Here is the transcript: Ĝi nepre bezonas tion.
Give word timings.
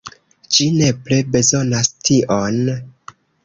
Ĝi 0.55 0.67
nepre 0.77 1.19
bezonas 1.37 1.93
tion. 2.09 2.61